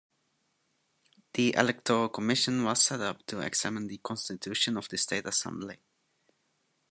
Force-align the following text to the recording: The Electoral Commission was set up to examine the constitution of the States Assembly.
The 1.35 1.53
Electoral 1.55 2.09
Commission 2.09 2.63
was 2.63 2.81
set 2.81 3.01
up 3.01 3.23
to 3.27 3.41
examine 3.41 3.85
the 3.85 3.99
constitution 3.99 4.75
of 4.75 4.89
the 4.89 4.97
States 4.97 5.27
Assembly. 5.29 5.77